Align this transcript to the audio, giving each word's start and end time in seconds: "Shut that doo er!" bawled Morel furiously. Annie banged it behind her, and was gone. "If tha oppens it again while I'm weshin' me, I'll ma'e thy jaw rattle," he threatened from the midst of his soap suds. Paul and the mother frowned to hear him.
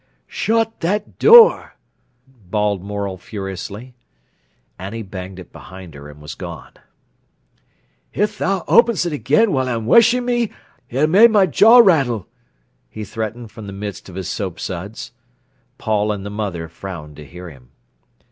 "Shut 0.25 0.79
that 0.79 1.19
doo 1.19 1.49
er!" 1.51 1.73
bawled 2.25 2.81
Morel 2.81 3.17
furiously. 3.19 3.93
Annie 4.79 5.03
banged 5.03 5.37
it 5.37 5.51
behind 5.53 5.93
her, 5.93 6.09
and 6.09 6.19
was 6.19 6.33
gone. 6.33 6.73
"If 8.11 8.35
tha 8.39 8.63
oppens 8.67 9.05
it 9.05 9.13
again 9.13 9.51
while 9.51 9.69
I'm 9.69 9.85
weshin' 9.85 10.25
me, 10.25 10.51
I'll 10.91 11.05
ma'e 11.05 11.27
thy 11.31 11.45
jaw 11.45 11.77
rattle," 11.77 12.25
he 12.89 13.03
threatened 13.03 13.51
from 13.51 13.67
the 13.67 13.73
midst 13.73 14.09
of 14.09 14.15
his 14.15 14.27
soap 14.27 14.59
suds. 14.59 15.11
Paul 15.77 16.11
and 16.11 16.25
the 16.25 16.31
mother 16.31 16.67
frowned 16.67 17.15
to 17.17 17.23
hear 17.27 17.51
him. 17.51 17.69